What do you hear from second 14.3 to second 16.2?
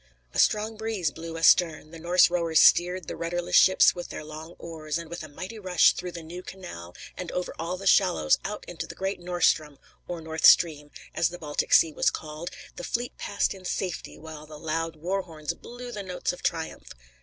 the loud war horns blew the